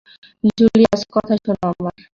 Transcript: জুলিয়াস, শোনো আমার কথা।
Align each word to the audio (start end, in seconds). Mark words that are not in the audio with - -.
জুলিয়াস, 0.57 1.01
শোনো 1.03 1.55
আমার 1.61 1.73
কথা। 1.79 2.03